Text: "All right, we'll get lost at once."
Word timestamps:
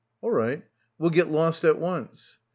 "All 0.21 0.31
right, 0.31 0.63
we'll 0.97 1.11
get 1.11 1.29
lost 1.29 1.63
at 1.63 1.77
once." 1.77 2.39